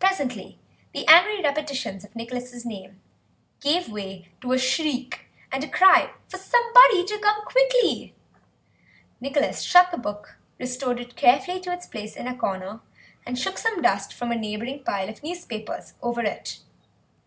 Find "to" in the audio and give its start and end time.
4.40-4.52, 7.04-7.18, 11.60-11.70